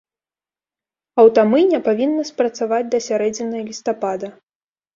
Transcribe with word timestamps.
Аўтамыйня 1.23 1.81
павінна 1.89 2.27
спрацаваць 2.31 2.89
да 2.97 3.03
сярэдзіны 3.11 3.65
лістапада. 3.71 4.27